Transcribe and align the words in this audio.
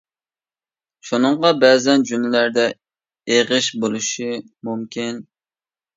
شۇنىڭغا 1.09 1.51
بەزەن 1.65 2.07
جۈملىلەردە 2.11 2.65
ئېغىش 3.35 3.69
بولۇشى 3.85 4.31
مۇمكىن. 4.71 5.25